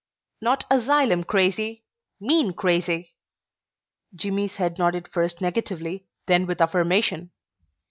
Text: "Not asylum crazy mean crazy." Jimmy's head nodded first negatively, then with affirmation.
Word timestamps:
"Not 0.41 0.65
asylum 0.71 1.23
crazy 1.25 1.85
mean 2.19 2.53
crazy." 2.53 3.11
Jimmy's 4.15 4.55
head 4.55 4.79
nodded 4.79 5.07
first 5.07 5.41
negatively, 5.41 6.07
then 6.25 6.47
with 6.47 6.59
affirmation. 6.59 7.29